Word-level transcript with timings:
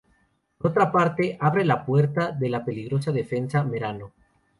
Por 0.57 0.71
otra 0.71 0.91
parte, 0.91 1.37
abre 1.39 1.63
la 1.63 1.85
puerta 1.85 2.31
de 2.31 2.49
la 2.49 2.65
peligrosa 2.65 3.11
defensa 3.11 3.63
Merano. 3.63 4.11